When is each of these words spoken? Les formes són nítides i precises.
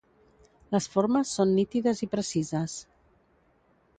Les 0.75 0.87
formes 0.93 1.33
són 1.39 1.51
nítides 1.59 2.03
i 2.07 2.11
precises. 2.17 2.79